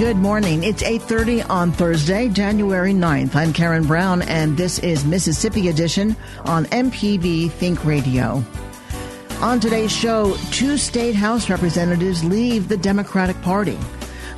[0.00, 0.64] Good morning.
[0.64, 3.36] It's 8:30 on Thursday, January 9th.
[3.36, 8.42] I'm Karen Brown and this is Mississippi Edition on MPB Think Radio.
[9.42, 13.78] On today's show, two state house representatives leave the Democratic Party.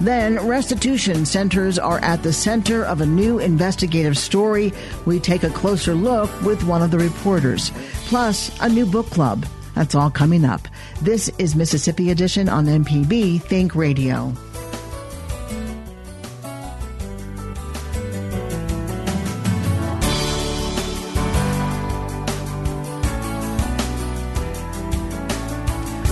[0.01, 4.73] Then, restitution centers are at the center of a new investigative story.
[5.05, 7.71] We take a closer look with one of the reporters.
[8.07, 9.47] Plus, a new book club.
[9.77, 10.67] That's all coming up.
[11.03, 14.35] This is Mississippi Edition on MPB Think Radio.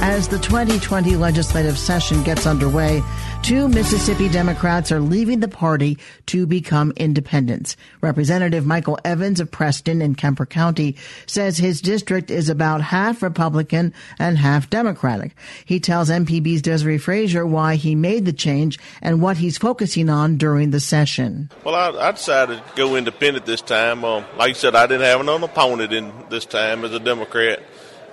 [0.02, 3.02] As the 2020 legislative session gets underway,
[3.42, 7.76] two Mississippi Democrats are leaving the party to become independents.
[8.00, 13.92] Representative Michael Evans of Preston in Kemper County says his district is about half Republican
[14.18, 15.36] and half Democratic.
[15.66, 20.38] He tells MPB's Desare Frazier why he made the change and what he's focusing on
[20.38, 21.50] during the session.
[21.62, 24.02] Well, I, I decided to go independent this time.
[24.06, 27.62] Um, like you said, I didn't have an opponent in this time as a Democrat,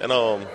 [0.02, 0.46] and um,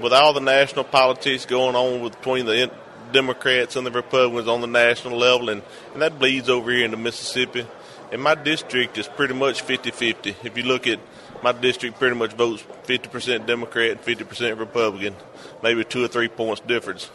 [0.00, 2.70] with all the national politics going on between the
[3.12, 5.62] Democrats and the Republicans on the national level, and,
[5.92, 7.66] and that bleeds over here into Mississippi.
[8.12, 10.36] And my district is pretty much 50 50.
[10.44, 11.00] If you look at
[11.42, 15.14] my district, pretty much votes 50% Democrat and 50% Republican,
[15.62, 17.10] maybe two or three points difference.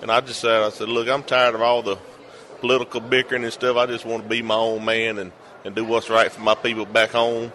[0.00, 1.96] And I just said, I said, look, I'm tired of all the
[2.60, 3.76] political bickering and stuff.
[3.76, 5.32] I just want to be my own man and,
[5.64, 7.52] and do what's right for my people back home.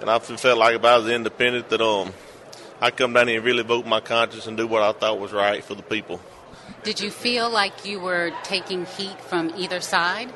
[0.00, 2.12] And I felt like if I was independent, that um,
[2.80, 5.32] I come down here and really vote my conscience and do what I thought was
[5.32, 6.20] right for the people.
[6.82, 10.32] Did you feel like you were taking heat from either side?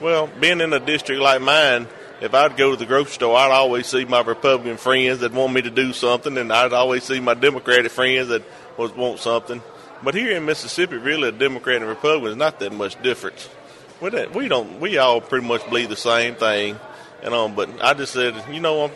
[0.00, 1.88] Well, being in a district like mine,
[2.20, 5.52] if I'd go to the grocery store, I'd always see my Republican friends that want
[5.52, 8.42] me to do something, and I'd always see my Democratic friends that
[8.76, 9.62] was want something.
[10.02, 13.48] But here in Mississippi, really, a Democrat and Republican is not that much difference.
[14.00, 16.78] We don't, we don't, we all pretty much believe the same thing,
[17.22, 17.54] and um.
[17.56, 18.92] But I just said, you know, I'm,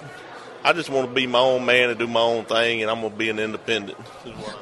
[0.65, 3.01] I just want to be my own man and do my own thing, and I'm
[3.01, 3.99] going to be an independent.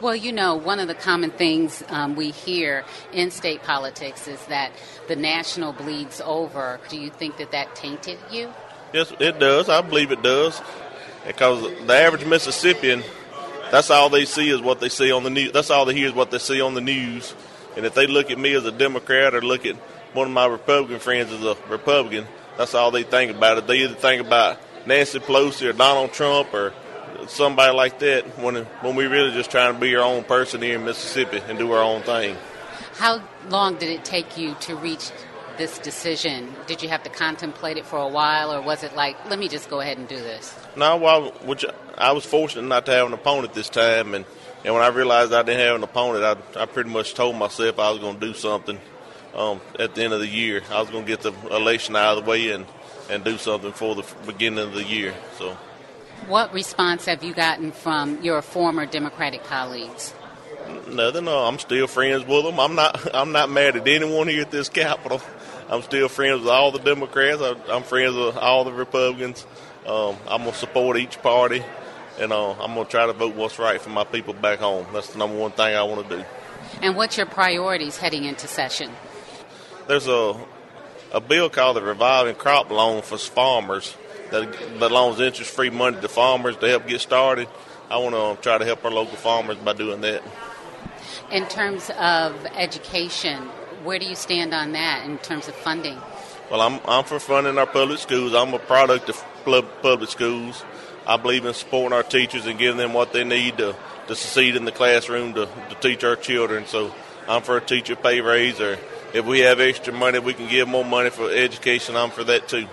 [0.00, 4.42] Well, you know, one of the common things um, we hear in state politics is
[4.46, 4.72] that
[5.08, 6.80] the national bleeds over.
[6.88, 8.50] Do you think that that tainted you?
[8.94, 9.68] Yes, it does.
[9.68, 10.60] I believe it does.
[11.26, 13.02] Because the average Mississippian,
[13.70, 15.52] that's all they see is what they see on the news.
[15.52, 17.34] That's all they hear is what they see on the news.
[17.76, 19.76] And if they look at me as a Democrat or look at
[20.14, 23.66] one of my Republican friends as a Republican, that's all they think about it.
[23.66, 24.58] They either think about
[24.90, 26.72] Nancy Pelosi or Donald Trump or
[27.28, 30.74] somebody like that when when we really just trying to be our own person here
[30.74, 32.36] in Mississippi and do our own thing.
[32.94, 35.12] How long did it take you to reach
[35.58, 36.52] this decision?
[36.66, 39.46] Did you have to contemplate it for a while, or was it like, let me
[39.46, 40.54] just go ahead and do this?
[40.74, 41.64] No, well, which
[41.96, 44.24] I was fortunate not to have an opponent this time, and,
[44.64, 47.78] and when I realized I didn't have an opponent, I, I pretty much told myself
[47.78, 48.80] I was going to do something
[49.34, 50.62] um, at the end of the year.
[50.70, 52.66] I was going to get the election out of the way and
[53.10, 55.14] and do something for the beginning of the year.
[55.36, 55.56] So,
[56.26, 60.14] what response have you gotten from your former Democratic colleagues?
[60.88, 61.24] Nothing.
[61.24, 62.60] No, I'm still friends with them.
[62.60, 63.14] I'm not.
[63.14, 65.20] I'm not mad at anyone here at this Capitol.
[65.68, 67.40] I'm still friends with all the Democrats.
[67.40, 69.46] I, am friends with all the Republicans.
[69.86, 71.64] Um, I'm gonna support each party,
[72.18, 74.86] and uh, I'm gonna try to vote what's right for my people back home.
[74.92, 76.24] That's the number one thing I want to do.
[76.82, 78.90] And what's your priorities heading into session?
[79.86, 80.34] There's a
[81.12, 83.96] a bill called the Reviving Crop Loan for farmers
[84.30, 87.48] that, loans interest free money to farmers to help get started.
[87.90, 90.22] I want to um, try to help our local farmers by doing that.
[91.32, 93.38] In terms of education,
[93.82, 95.98] where do you stand on that in terms of funding?
[96.50, 98.34] Well, I'm, I'm for funding our public schools.
[98.34, 100.64] I'm a product of public schools.
[101.06, 103.74] I believe in supporting our teachers and giving them what they need to,
[104.06, 106.66] to succeed in the classroom to, to teach our children.
[106.66, 106.94] So
[107.28, 108.78] I'm for a teacher pay raise or
[109.14, 111.96] if we have extra money, we can give more money for education.
[111.96, 112.66] I'm for that too.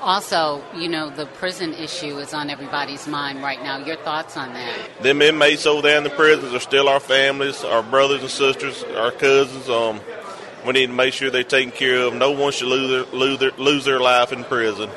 [0.00, 3.78] Also, you know, the prison issue is on everybody's mind right now.
[3.78, 5.02] Your thoughts on that?
[5.02, 8.84] Them inmates over there in the prisons are still our families, our brothers and sisters,
[8.96, 9.66] our cousins.
[9.68, 10.00] Um,
[10.66, 12.14] we need to make sure they're taken care of.
[12.14, 14.90] No one should lose their, lose their, lose their life in prison.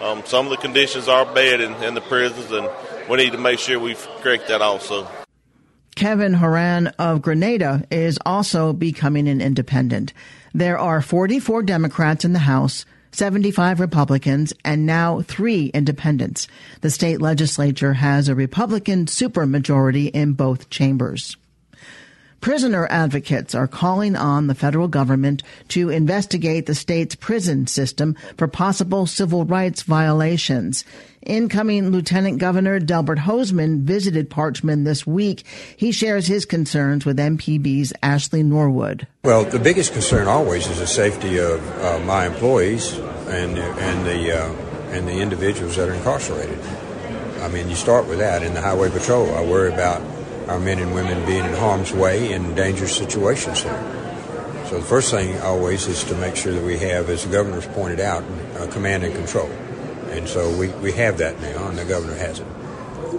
[0.00, 2.68] Um, some of the conditions are bad in, in the prisons, and
[3.08, 5.08] we need to make sure we correct that also.
[5.94, 10.12] Kevin Horan of Grenada is also becoming an independent.
[10.54, 16.48] There are 44 Democrats in the House, 75 Republicans, and now three independents.
[16.80, 21.36] The state legislature has a Republican supermajority in both chambers.
[22.42, 28.48] Prisoner advocates are calling on the federal government to investigate the state's prison system for
[28.48, 30.84] possible civil rights violations.
[31.22, 35.44] Incoming Lieutenant Governor Delbert Hosemann visited Parchman this week.
[35.76, 39.06] He shares his concerns with MPB's Ashley Norwood.
[39.22, 42.98] Well, the biggest concern always is the safety of uh, my employees
[43.28, 44.52] and and the uh,
[44.90, 46.58] and the individuals that are incarcerated.
[47.40, 49.32] I mean, you start with that in the highway patrol.
[49.32, 50.02] I worry about
[50.48, 54.02] our men and women being in harm's way in dangerous situations there.
[54.68, 57.66] So the first thing always is to make sure that we have, as the governor's
[57.66, 58.24] pointed out,
[58.56, 59.50] uh, command and control.
[60.10, 62.46] And so we, we have that now, and the governor has it.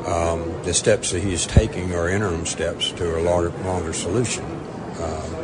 [0.07, 4.43] Um, the steps that he's taking are interim steps to a longer, longer solution.
[4.43, 5.35] Um,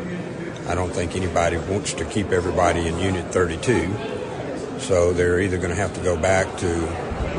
[0.67, 5.69] I don't think anybody wants to keep everybody in Unit 32, so they're either going
[5.69, 6.67] to have to go back to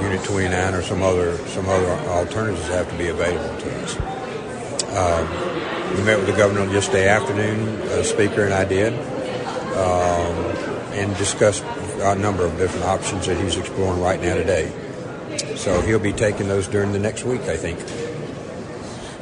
[0.02, 4.19] Unit 29 or some other some other alternatives have to be available to us.
[4.90, 5.28] Um,
[5.96, 8.92] we met with the governor yesterday afternoon, the speaker and I did,
[9.76, 10.34] um,
[10.94, 11.64] and discussed
[12.00, 14.72] a number of different options that he's exploring right now today.
[15.54, 17.78] So he'll be taking those during the next week, I think.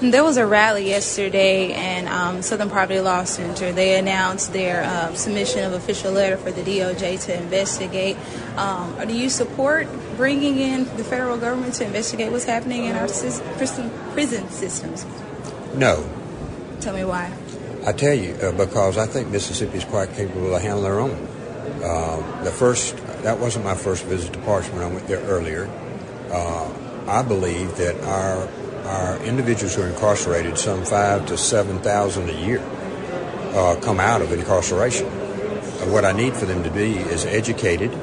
[0.01, 3.73] There was a rally yesterday in um, Southern Poverty Law Center.
[3.73, 8.17] They announced their uh, submission of official letter for the DOJ to investigate.
[8.57, 13.09] Um, do you support bringing in the federal government to investigate what's happening in our
[13.09, 15.05] prison, prison systems?
[15.79, 16.05] No.
[16.81, 17.33] Tell me why.
[17.87, 21.29] I tell you, uh, because I think Mississippi is quite capable of handling their own.
[21.85, 24.83] Uh, the first, that wasn't my first visit to Parchman.
[24.83, 25.71] I went there earlier.
[26.33, 26.69] Uh,
[27.07, 28.49] I believe that our
[28.89, 32.61] our individuals who are incarcerated, some five to seven thousand a year,
[33.55, 35.07] uh, come out of incarceration.
[35.07, 37.95] Uh, what I need for them to be is educated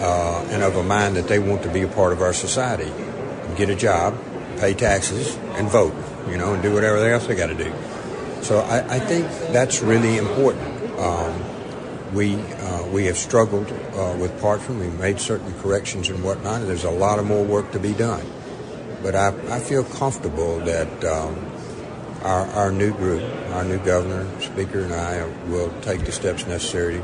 [0.00, 2.90] uh, and of a mind that they want to be a part of our society,
[3.56, 4.18] get a job,
[4.58, 5.94] pay taxes, and vote.
[6.28, 7.72] You know, and do whatever else they got to do.
[8.42, 10.98] So I, I, think that's really important.
[10.98, 14.80] Um, we uh, we have struggled uh, with Parchman.
[14.80, 16.60] We've made certain corrections and whatnot.
[16.60, 18.24] And there's a lot of more work to be done.
[19.02, 21.52] But I, I feel comfortable that um,
[22.22, 27.02] our, our new group, our new governor, speaker, and I will take the steps necessary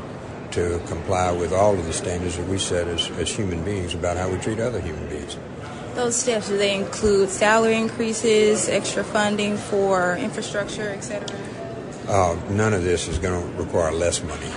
[0.51, 4.17] to comply with all of the standards that we set as, as human beings about
[4.17, 5.37] how we treat other human beings.
[5.95, 11.37] Those steps, do they include salary increases, extra funding for infrastructure, et cetera?
[12.07, 14.49] Uh, none of this is going to require less money.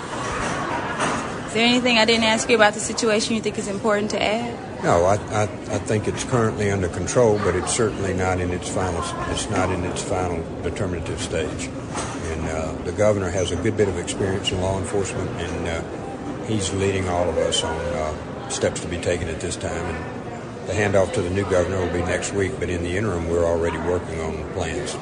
[1.49, 4.23] Is there anything I didn't ask you about the situation you think is important to
[4.23, 4.83] add?
[4.83, 8.71] No, I, I, I, think it's currently under control, but it's certainly not in its
[8.71, 9.05] final.
[9.31, 11.67] It's not in its final determinative stage.
[11.67, 16.47] And uh, the governor has a good bit of experience in law enforcement, and uh,
[16.47, 19.85] he's leading all of us on uh, steps to be taken at this time.
[19.95, 20.22] And
[20.67, 23.45] the handoff to the new governor will be next week, but in the interim, we're
[23.45, 24.97] already working on plans.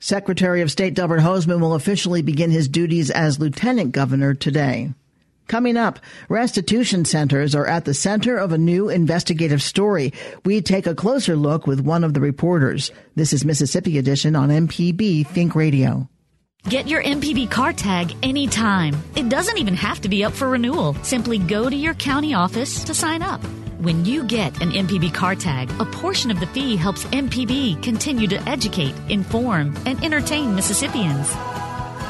[0.00, 4.94] Secretary of State Delbert Hosemann will officially begin his duties as lieutenant governor today.
[5.46, 5.98] Coming up,
[6.28, 10.12] restitution centers are at the center of a new investigative story.
[10.44, 12.92] We take a closer look with one of the reporters.
[13.16, 16.08] This is Mississippi Edition on MPB Think Radio.
[16.68, 18.94] Get your MPB car tag anytime.
[19.16, 20.94] It doesn't even have to be up for renewal.
[21.02, 23.40] Simply go to your county office to sign up.
[23.80, 28.28] When you get an MPB car tag, a portion of the fee helps MPB continue
[28.28, 31.32] to educate, inform, and entertain Mississippians.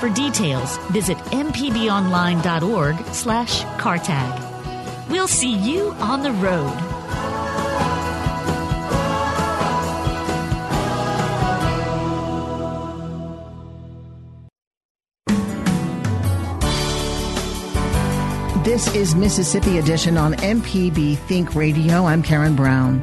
[0.00, 5.08] For details, visit mpbonline.org slash cartag.
[5.08, 6.89] We'll see you on the road.
[18.62, 22.04] This is Mississippi Edition on MPB Think Radio.
[22.04, 23.02] I'm Karen Brown.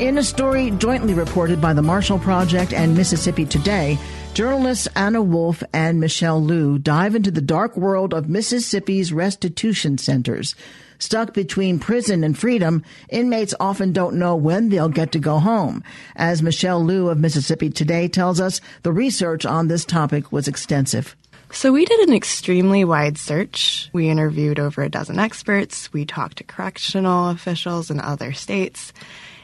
[0.00, 3.98] In a story jointly reported by the Marshall Project and Mississippi Today,
[4.32, 10.54] Journalists Anna Wolfe and Michelle Liu dive into the dark world of Mississippi's restitution centers.
[10.98, 15.84] Stuck between prison and freedom, inmates often don't know when they'll get to go home.
[16.16, 21.14] As Michelle Liu of Mississippi Today tells us, the research on this topic was extensive.
[21.56, 23.88] So we did an extremely wide search.
[23.94, 25.90] We interviewed over a dozen experts.
[25.90, 28.92] We talked to correctional officials in other states.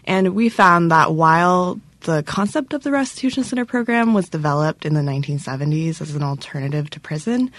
[0.04, 4.92] And we found that while the concept of the Restitution Center program was developed in
[4.92, 7.50] the 1970s as an alternative to prison,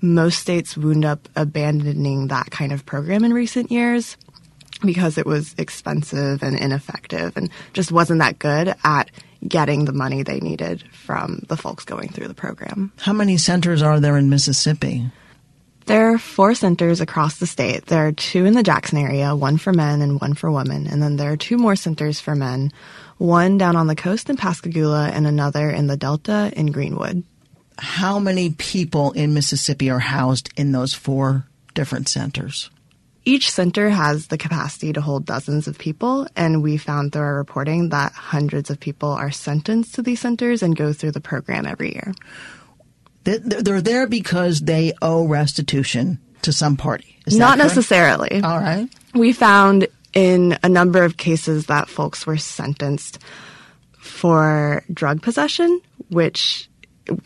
[0.00, 4.16] most states wound up abandoning that kind of program in recent years
[4.84, 9.08] because it was expensive and ineffective and just wasn't that good at
[9.46, 12.92] getting the money they needed from the folks going through the program.
[12.98, 15.10] How many centers are there in Mississippi?
[15.86, 17.86] There are four centers across the state.
[17.86, 20.86] There are two in the Jackson area, one for men and one for women.
[20.86, 22.72] And then there are two more centers for men,
[23.18, 27.24] one down on the coast in Pascagoula and another in the Delta in Greenwood.
[27.78, 32.70] How many people in Mississippi are housed in those four different centers?
[33.24, 37.34] Each center has the capacity to hold dozens of people, and we found through our
[37.34, 41.66] reporting that hundreds of people are sentenced to these centers and go through the program
[41.66, 42.14] every year.
[43.24, 47.18] They're there because they owe restitution to some party.
[47.30, 48.42] Not necessarily.
[48.42, 48.88] All right.
[49.14, 53.18] We found in a number of cases that folks were sentenced
[53.98, 56.70] for drug possession, which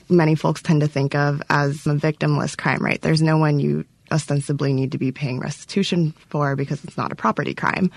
[0.08, 3.00] many folks tend to think of as a victimless crime, right?
[3.00, 3.84] There's no one you
[4.14, 7.90] ostensibly need to be paying restitution for because it's not a property crime.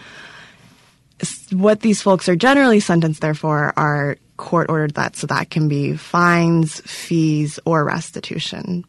[1.51, 5.67] What these folks are generally sentenced there for are court ordered that, so that can
[5.67, 8.85] be fines, fees, or restitution.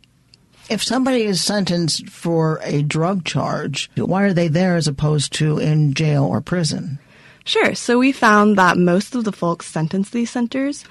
[0.69, 5.59] If somebody is sentenced for a drug charge, why are they there as opposed to
[5.59, 6.99] in jail or prison?
[7.45, 7.75] Sure.
[7.75, 10.85] So we found that most of the folks sentenced these centers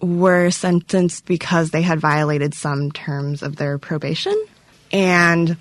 [0.00, 4.34] were sentenced because they had violated some terms of their probation.
[4.96, 5.56] And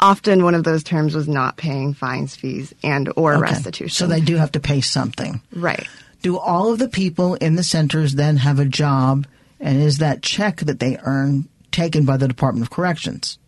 [0.00, 3.42] often one of those terms was not paying fines, fees, and or Okay.
[3.52, 3.94] restitution.
[3.94, 5.40] So they do have to pay something.
[5.54, 5.86] right.
[6.22, 9.26] Do all of the people in the centers then have a job?
[9.58, 13.38] And is that check that they earn taken by the Department of Corrections?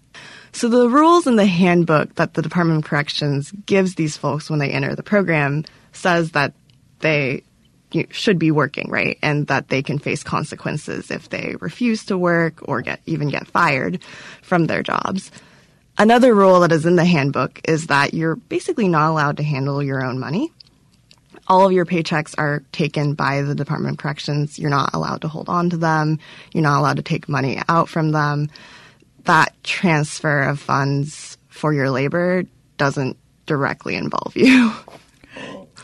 [0.53, 4.59] So the rules in the handbook that the Department of Corrections gives these folks when
[4.61, 6.53] they enter the program says that
[7.00, 7.43] they
[8.11, 9.19] should be working, right?
[9.23, 13.47] And that they can face consequences if they refuse to work or get even get
[13.47, 14.01] fired
[14.43, 15.31] from their jobs.
[15.97, 19.83] Another rule that is in the handbook is that you're basically not allowed to handle
[19.83, 20.53] your own money.
[21.47, 24.59] All of your paychecks are taken by the Department of Corrections.
[24.59, 26.19] You're not allowed to hold on to them.
[26.53, 28.51] You're not allowed to take money out from them.
[29.25, 32.45] That transfer of funds for your labor
[32.77, 34.73] doesn't directly involve you.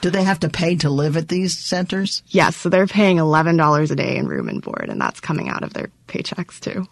[0.00, 2.22] Do they have to pay to live at these centers?
[2.28, 5.62] yes, so they're paying $11 a day in room and board, and that's coming out
[5.62, 6.86] of their paychecks too.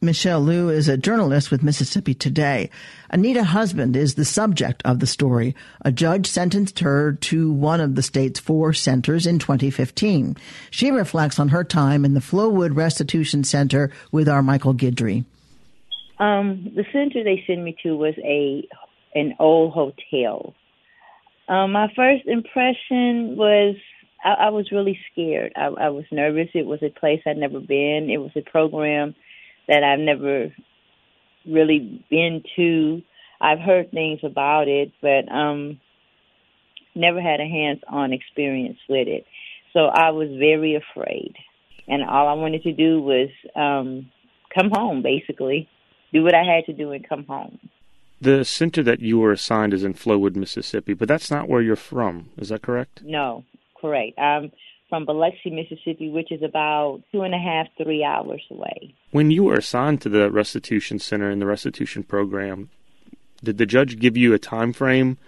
[0.00, 2.70] Michelle Liu is a journalist with Mississippi Today.
[3.12, 5.56] Annita Husband is the subject of the story.
[5.84, 10.36] A judge sentenced her to one of the state's four centers in 2015.
[10.70, 15.24] She reflects on her time in the Flowood Restitution Center with our Michael Guidry.
[16.20, 18.68] Um, the center they sent me to was a
[19.16, 20.54] an old hotel.
[21.48, 23.76] Um, my first impression was
[24.24, 25.52] I, I was really scared.
[25.56, 26.48] I, I was nervous.
[26.54, 28.10] It was a place I'd never been.
[28.10, 29.14] It was a program
[29.66, 30.52] that I've never
[31.46, 33.02] really been to.
[33.40, 35.80] I've heard things about it, but um,
[36.94, 39.24] never had a hands-on experience with it.
[39.72, 41.34] So I was very afraid,
[41.86, 44.10] and all I wanted to do was um,
[44.54, 45.68] come home, basically
[46.12, 47.58] do what I had to do and come home.
[48.20, 51.76] The center that you were assigned is in Flowood, Mississippi, but that's not where you're
[51.76, 52.30] from.
[52.36, 53.02] Is that correct?
[53.04, 53.44] No,
[53.80, 54.18] correct.
[54.18, 54.50] I'm
[54.88, 58.94] from Biloxi, Mississippi, which is about two and a half, three hours away.
[59.10, 62.70] When you were assigned to the restitution center and the restitution program,
[63.44, 65.18] did the judge give you a time frame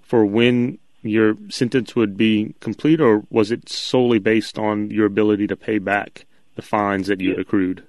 [0.00, 5.46] for when your sentence would be complete, or was it solely based on your ability
[5.46, 6.24] to pay back
[6.54, 7.84] the fines that you had accrued?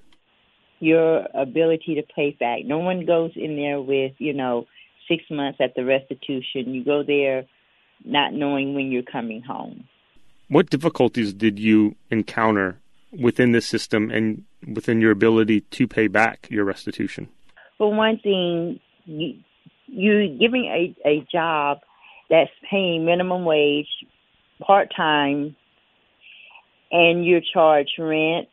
[0.80, 2.64] Your ability to pay back.
[2.64, 4.66] No one goes in there with, you know,
[5.08, 6.74] six months at the restitution.
[6.74, 7.44] You go there
[8.04, 9.84] not knowing when you're coming home.
[10.48, 12.80] What difficulties did you encounter
[13.12, 17.28] within the system and within your ability to pay back your restitution?
[17.78, 19.38] For one thing, you
[19.86, 21.78] you're giving a a job
[22.28, 23.88] that's paying minimum wage,
[24.60, 25.56] part time,
[26.90, 28.48] and you're charged rent.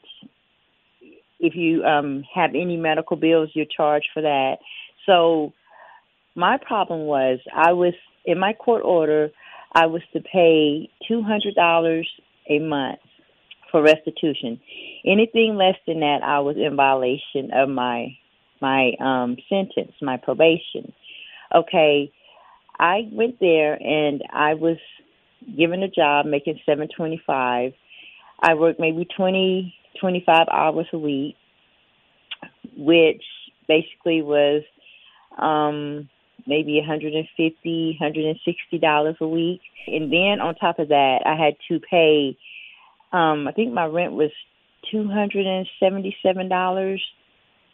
[1.39, 4.57] If you um, have any medical bills, you're charged for that.
[5.05, 5.53] So
[6.35, 7.93] my problem was I was
[8.25, 9.29] in my court order.
[9.73, 12.07] I was to pay two hundred dollars
[12.49, 12.99] a month
[13.71, 14.59] for restitution.
[15.05, 18.17] Anything less than that, I was in violation of my
[18.61, 20.91] my um, sentence, my probation.
[21.53, 22.11] Okay,
[22.79, 24.77] I went there and I was
[25.57, 27.73] given a job making seven twenty five.
[28.39, 31.35] I worked maybe twenty twenty five hours a week.
[32.77, 33.23] which
[33.67, 34.63] basically was
[35.37, 36.09] um,
[36.45, 39.61] maybe 150 $160 a week.
[39.87, 42.37] And then on top of that, I had to pay,
[43.11, 44.31] um, I think my rent was
[44.93, 46.99] $277.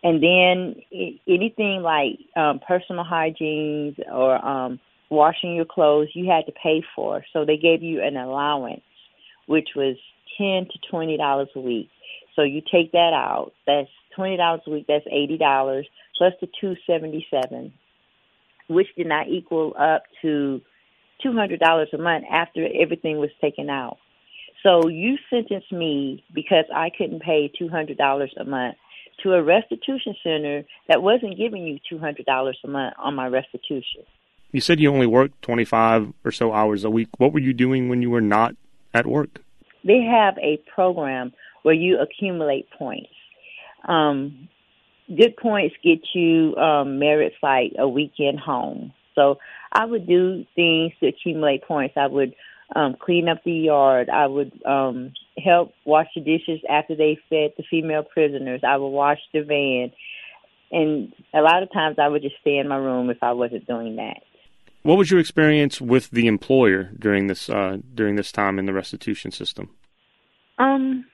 [0.06, 0.76] And then
[1.28, 7.24] anything like um, personal hygiene or um, washing your clothes, you had to pay for.
[7.32, 8.82] So they gave you an allowance,
[9.48, 9.96] which was
[10.38, 11.90] 10 to $20 a week.
[12.36, 13.52] So you take that out.
[13.68, 14.86] That's twenty dollars a week.
[14.88, 15.88] That's eighty dollars
[16.18, 17.74] plus the two seventy seven,
[18.68, 20.62] which did not equal up to
[21.22, 23.98] two hundred dollars a month after everything was taken out.
[24.64, 28.76] So you sentenced me because I couldn't pay two hundred dollars a month
[29.22, 33.28] to a restitution center that wasn't giving you two hundred dollars a month on my
[33.28, 34.04] restitution.
[34.52, 37.10] You said you only worked twenty five or so hours a week.
[37.18, 38.56] What were you doing when you were not
[38.94, 39.40] at work?
[39.84, 43.10] They have a program where you accumulate points.
[43.88, 44.48] Um,
[45.16, 48.94] good points get you um, merits like a weekend home.
[49.16, 49.38] So
[49.72, 51.96] I would do things to accumulate points.
[51.98, 52.34] I would
[52.76, 54.10] um, clean up the yard.
[54.10, 55.14] I would um,
[55.44, 58.62] help wash the dishes after they fed the female prisoners.
[58.68, 59.92] I would wash the van.
[60.72, 63.68] And a lot of times I would just stay in my room if I wasn't
[63.68, 64.24] doing that.
[64.84, 68.74] What was your experience with the employer during this uh, during this time in the
[68.74, 69.70] restitution system?
[70.58, 71.06] Um,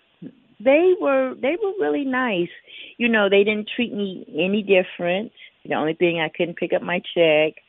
[0.60, 2.50] they were they were really nice.
[2.98, 5.32] You know, they didn't treat me any different.
[5.66, 7.62] The only thing I couldn't pick up my check.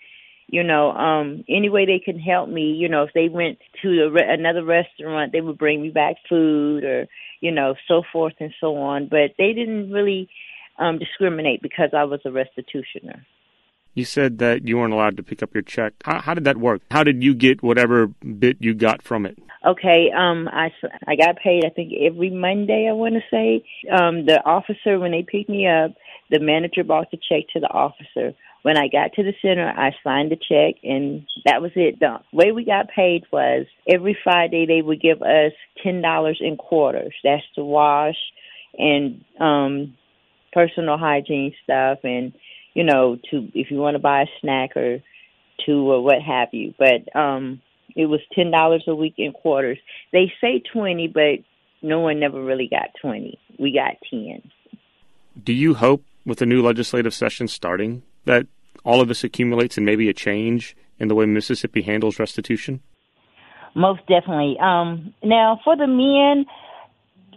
[0.49, 2.73] You know, um any way they could help me.
[2.73, 6.17] You know, if they went to the re- another restaurant, they would bring me back
[6.31, 7.09] food or
[7.41, 9.09] you know so forth and so on.
[9.09, 10.31] But they didn't really
[10.79, 13.27] um discriminate because I was a restitutioner.
[13.95, 15.95] You said that you weren't allowed to pick up your check.
[16.05, 16.83] How, how did that work?
[16.91, 19.39] How did you get whatever bit you got from it?
[19.67, 20.71] Okay, um, I
[21.07, 21.65] I got paid.
[21.67, 22.87] I think every Monday.
[22.89, 23.65] I want to say.
[23.91, 25.93] Um, the officer when they picked me up,
[26.31, 28.35] the manager brought the check to the officer.
[28.63, 31.99] When I got to the center, I signed the check, and that was it.
[32.01, 36.57] The way we got paid was every Friday they would give us ten dollars in
[36.57, 37.13] quarters.
[37.23, 38.17] That's to wash
[38.79, 39.95] and um
[40.53, 42.33] personal hygiene stuff, and
[42.75, 44.99] you know, to if you want to buy a snack or
[45.67, 46.75] two or what have you.
[46.79, 47.61] But um
[47.97, 49.79] it was ten dollars a week in quarters.
[50.13, 51.45] They say twenty, but
[51.83, 53.39] no one never really got twenty.
[53.59, 54.43] We got ten.
[55.43, 58.47] Do you hope with the new legislative session starting that
[58.85, 62.81] all of this accumulates and maybe a change in the way Mississippi handles restitution?
[63.75, 64.57] Most definitely.
[64.61, 66.45] Um, now, for the men,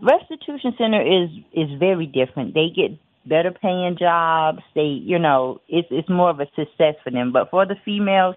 [0.01, 2.53] restitution center is is very different.
[2.53, 4.62] They get better paying jobs.
[4.75, 7.31] They, you know, it's it's more of a success for them.
[7.31, 8.36] But for the females,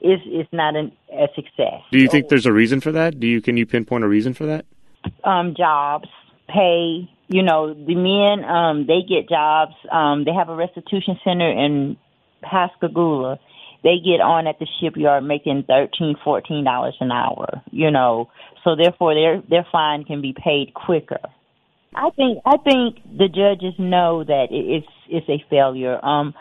[0.00, 1.82] it's it's not an, a success.
[1.90, 3.20] Do you think there's a reason for that?
[3.20, 4.64] Do you can you pinpoint a reason for that?
[5.24, 6.08] Um, jobs,
[6.48, 7.10] pay.
[7.28, 9.74] You know, the men um, they get jobs.
[9.90, 11.96] Um, they have a restitution center in
[12.42, 13.38] Pascagoula.
[13.82, 17.62] They get on at the shipyard making thirteen, fourteen dollars an hour.
[17.70, 18.30] You know,
[18.64, 21.20] so therefore their their fine can be paid quicker.
[21.94, 25.98] I think I think the judges know that it's it's a failure.
[26.04, 26.34] Um,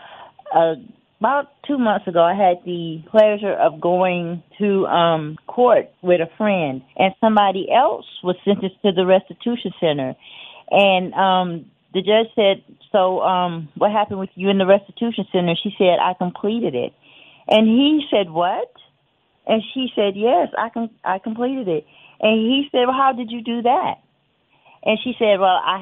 [0.53, 0.75] uh,
[1.19, 6.29] about two months ago, I had the pleasure of going to um, court with a
[6.37, 10.15] friend, and somebody else was sentenced to the restitution center.
[10.69, 15.55] And um, the judge said, "So, um, what happened with you in the restitution center?"
[15.61, 16.93] She said, "I completed it."
[17.47, 18.71] And he said, "What?"
[19.47, 20.91] And she said, "Yes, I can.
[21.03, 21.87] I completed it."
[22.21, 23.95] And he said, "Well, how did you do that?"
[24.83, 25.77] And she said, "Well, I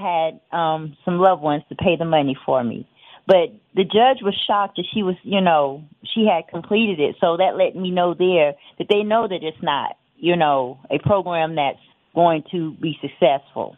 [0.51, 2.87] had um, some loved ones to pay the money for me."
[3.27, 5.83] But the judge was shocked that she was, you know,
[6.15, 7.17] she had completed it.
[7.19, 10.97] So that let me know there that they know that it's not, you know, a
[10.97, 11.79] program that's
[12.15, 13.75] going to be successful.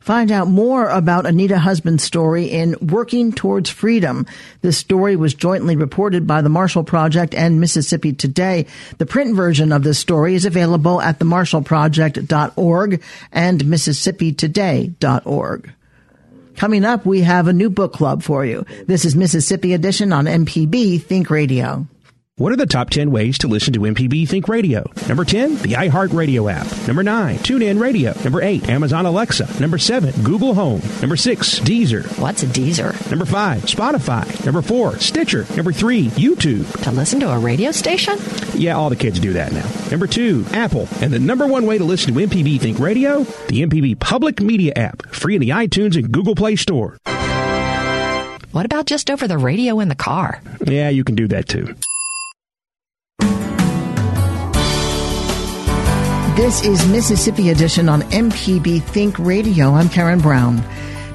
[0.00, 4.24] Find out more about Annita Husband's story in Working Towards Freedom.
[4.62, 8.64] This story was jointly reported by the Marshall Project and Mississippi Today.
[8.96, 15.72] The print version of this story is available at themarshallproject.org and mississippi.today.org.
[16.56, 18.66] Coming up, we have a new book club for you.
[18.86, 21.86] This is Mississippi Edition on MPB Think Radio.
[22.40, 24.90] What are the top 10 ways to listen to MPB Think Radio?
[25.06, 26.88] Number 10, the iHeartRadio app.
[26.88, 28.14] Number 9, TuneIn Radio.
[28.24, 29.60] Number 8, Amazon Alexa.
[29.60, 30.80] Number 7, Google Home.
[31.02, 32.18] Number 6, Deezer.
[32.18, 33.10] What's a Deezer?
[33.10, 34.46] Number 5, Spotify.
[34.46, 35.44] Number 4, Stitcher.
[35.54, 36.82] Number 3, YouTube.
[36.82, 38.16] To listen to a radio station?
[38.54, 39.70] Yeah, all the kids do that now.
[39.90, 40.88] Number 2, Apple.
[41.02, 43.24] And the number one way to listen to MPB Think Radio?
[43.48, 45.06] The MPB Public Media app.
[45.14, 46.96] Free in the iTunes and Google Play Store.
[48.52, 50.42] What about just over the radio in the car?
[50.64, 51.74] Yeah, you can do that too.
[56.40, 59.74] This is Mississippi Edition on MPB Think Radio.
[59.74, 60.64] I'm Karen Brown.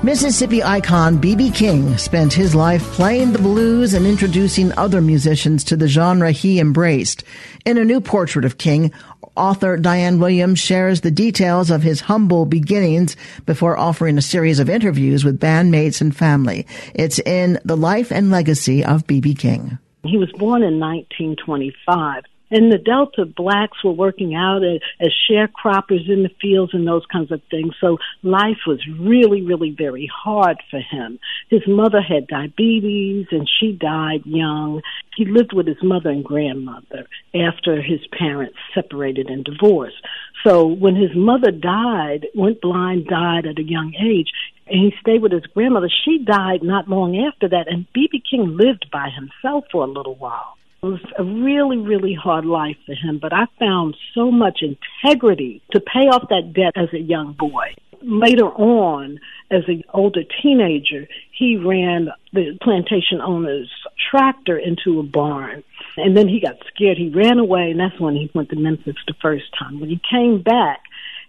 [0.04, 1.50] Mississippi icon B.B.
[1.50, 6.60] King spent his life playing the blues and introducing other musicians to the genre he
[6.60, 7.24] embraced.
[7.66, 8.94] In a new portrait of King,
[9.36, 14.70] author Diane Williams shares the details of his humble beginnings before offering a series of
[14.70, 16.68] interviews with bandmates and family.
[16.94, 19.34] It's in The Life and Legacy of B.B.
[19.34, 19.80] King.
[20.04, 26.10] He was born in 1925 and the Delta blacks were working out as, as sharecroppers
[26.10, 27.74] in the fields and those kinds of things.
[27.82, 31.20] So life was really, really very hard for him.
[31.50, 34.82] His mother had diabetes and she died young.
[35.16, 39.98] He lived with his mother and grandmother after his parents separated and divorced.
[40.46, 44.30] So when his mother died, went blind, died at a young age,
[44.68, 45.90] and he stayed with his grandmother.
[46.06, 48.22] She died not long after that, and B.B.
[48.30, 50.58] King lived by himself for a little while.
[50.86, 55.80] Was a really, really hard life for him, but I found so much integrity to
[55.80, 57.74] pay off that debt as a young boy.
[58.04, 59.19] Later on,
[59.50, 63.71] as an older teenager, he ran the plantation owner's
[64.12, 65.63] tractor into a barn.
[65.98, 67.00] And then he got scared.
[67.00, 69.80] He ran away, and that's when he went to Memphis the first time.
[69.80, 70.82] When he came back,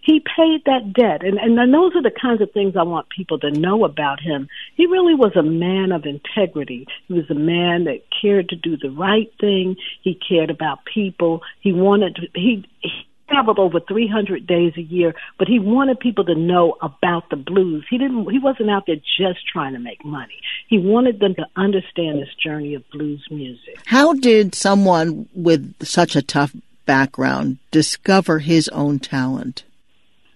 [0.07, 1.21] he paid that debt.
[1.21, 4.47] And, and those are the kinds of things I want people to know about him.
[4.75, 6.87] He really was a man of integrity.
[7.09, 9.75] He was a man that cared to do the right thing.
[10.01, 11.41] He cared about people.
[11.59, 12.89] He wanted to, he, he
[13.29, 17.85] traveled over 300 days a year, but he wanted people to know about the blues.
[17.89, 20.39] He didn't, he wasn't out there just trying to make money.
[20.69, 23.77] He wanted them to understand this journey of blues music.
[23.87, 29.65] How did someone with such a tough background discover his own talent?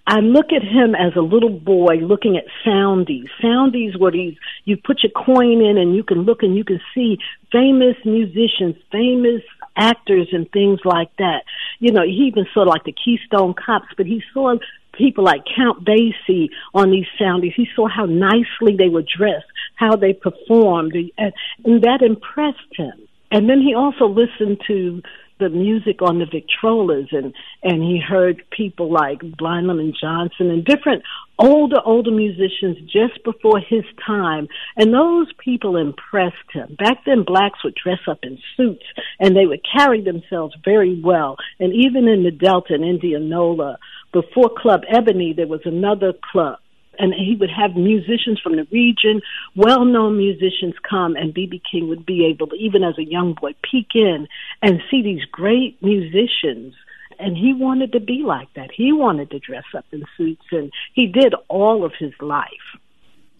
[0.07, 3.27] I look at him as a little boy looking at soundies.
[3.43, 4.35] Soundies where these
[4.65, 7.17] you put your coin in and you can look and you can see
[7.51, 9.41] famous musicians, famous
[9.77, 11.43] actors and things like that.
[11.79, 14.55] You know, he even saw like the Keystone Cops, but he saw
[14.93, 17.53] people like Count Basie on these soundies.
[17.55, 21.33] He saw how nicely they were dressed, how they performed, and,
[21.63, 23.07] and that impressed him.
[23.31, 25.01] And then he also listened to
[25.41, 30.63] the music on the Victrolas and and he heard people like Blind Lemon Johnson and
[30.63, 31.03] different
[31.39, 36.75] older older musicians just before his time and those people impressed him.
[36.77, 38.85] Back then blacks would dress up in suits
[39.19, 43.79] and they would carry themselves very well and even in the Delta and Indianola
[44.13, 46.59] before Club Ebony there was another club
[46.99, 49.21] and he would have musicians from the region,
[49.55, 51.61] well known musicians come, and B.B.
[51.71, 54.27] King would be able to, even as a young boy, peek in
[54.61, 56.75] and see these great musicians.
[57.19, 58.71] And he wanted to be like that.
[58.71, 62.47] He wanted to dress up in suits, and he did all of his life.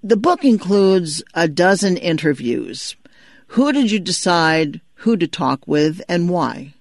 [0.03, 2.95] The book includes a dozen interviews.
[3.47, 6.73] Who did you decide who to talk with and why?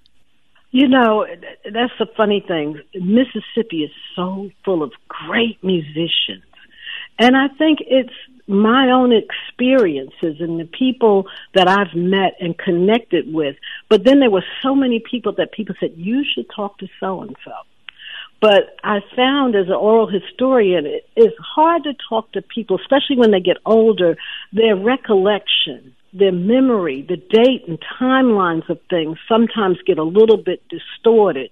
[0.72, 1.26] You know,
[1.72, 2.80] that's the funny thing.
[2.94, 6.44] Mississippi is so full of great musicians.
[7.18, 8.12] And I think it's
[8.46, 13.56] my own experiences and the people that I've met and connected with.
[13.88, 17.22] But then there were so many people that people said, you should talk to so
[17.22, 17.52] and so.
[18.40, 23.18] But I found as an oral historian, it is hard to talk to people, especially
[23.18, 24.16] when they get older,
[24.52, 30.62] their recollection, their memory, the date and timelines of things sometimes get a little bit
[30.68, 31.50] distorted.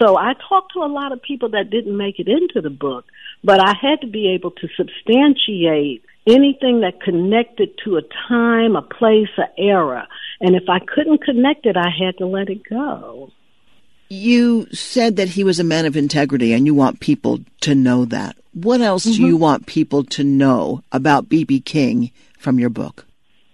[0.00, 3.04] So I talked to a lot of people that didn't make it into the book,
[3.42, 8.82] but I had to be able to substantiate anything that connected to a time, a
[8.82, 10.06] place, an era.
[10.40, 13.32] And if I couldn't connect it, I had to let it go.
[14.08, 18.04] You said that he was a man of integrity and you want people to know
[18.06, 18.36] that.
[18.52, 19.22] What else mm-hmm.
[19.22, 21.60] do you want people to know about B.B.
[21.60, 23.06] King from your book?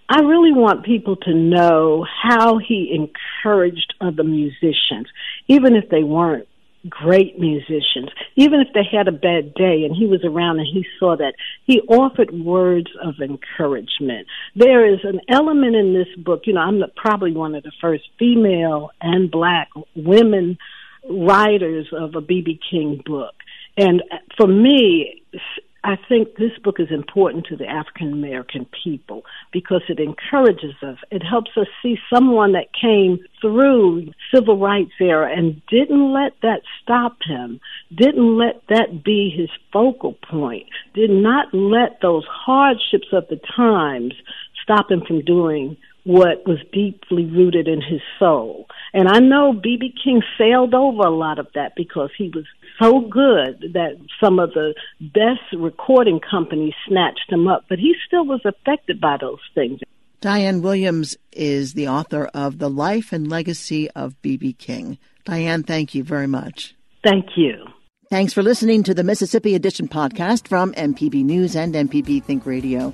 [0.09, 5.07] I really want people to know how he encouraged other musicians,
[5.47, 6.47] even if they weren't
[6.89, 10.85] great musicians, even if they had a bad day and he was around and he
[10.99, 11.33] saw that,
[11.65, 14.27] he offered words of encouragement.
[14.55, 17.71] There is an element in this book, you know, I'm the, probably one of the
[17.81, 20.57] first female and black women
[21.09, 22.59] writers of a B.B.
[22.69, 23.33] King book.
[23.77, 24.03] And
[24.35, 25.23] for me,
[25.87, 29.23] I think this book is important to the African American people
[29.53, 30.97] because it encourages us.
[31.11, 36.63] It helps us see someone that came through civil rights era and didn't let that
[36.83, 37.61] stop him,
[37.95, 44.13] didn't let that be his focal point, did not let those hardships of the times
[44.61, 48.65] stop him from doing what was deeply rooted in his soul.
[48.93, 49.93] And I know B.B.
[50.01, 52.45] King sailed over a lot of that because he was
[52.81, 58.25] so good that some of the best recording companies snatched him up, but he still
[58.25, 59.81] was affected by those things.
[60.21, 64.53] Diane Williams is the author of The Life and Legacy of B.B.
[64.53, 64.97] King.
[65.25, 66.73] Diane, thank you very much.
[67.03, 67.65] Thank you.
[68.09, 72.93] Thanks for listening to the Mississippi Edition podcast from MPB News and MPB Think Radio.